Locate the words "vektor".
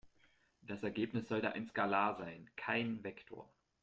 3.03-3.47